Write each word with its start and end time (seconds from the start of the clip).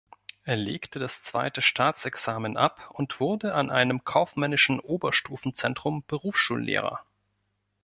Er 0.45 0.55
legte 0.55 0.97
das 0.97 1.21
Zweite 1.21 1.61
Staatsexamen 1.61 2.57
ab 2.57 2.89
und 2.91 3.19
wurde 3.19 3.53
an 3.53 3.69
einem 3.69 4.03
kaufmännischen 4.03 4.79
Oberstufenzentrum 4.79 6.03
Berufsschullehrer. 6.07 7.05